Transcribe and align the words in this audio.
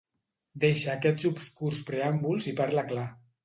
Deixa 0.63 0.89
aquests 0.95 1.29
obscurs 1.31 1.85
preàmbuls 1.93 2.51
i 2.55 2.59
parla 2.65 2.89
clar. 2.93 3.09